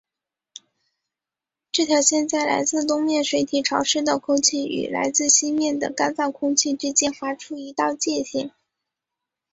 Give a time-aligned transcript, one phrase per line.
[1.71, 8.49] 这条线在来自东面水体潮湿的空气与来自西面的干燥空气之间划出一道界限。